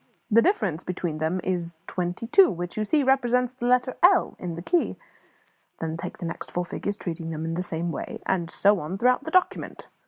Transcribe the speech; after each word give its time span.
The 0.31 0.41
difference 0.41 0.83
between 0.83 1.19
them 1.19 1.39
is 1.43 1.77
twenty 1.85 2.25
two, 2.25 2.49
which, 2.49 2.75
you 2.75 2.83
see, 2.83 3.03
represents 3.03 3.53
the 3.53 3.67
letter 3.67 3.97
L 4.01 4.35
in 4.39 4.55
the 4.55 4.63
key. 4.63 4.95
Then 5.79 5.95
take 5.95 6.17
the 6.17 6.25
next 6.25 6.49
four 6.49 6.65
figures, 6.65 6.95
treating 6.95 7.29
them 7.29 7.45
in 7.45 7.53
the 7.53 7.61
same 7.61 7.91
way, 7.91 8.19
and 8.25 8.49
so 8.49 8.79
on 8.79 8.97
throughout 8.97 9.25
the 9.25 9.29
document. 9.29 9.89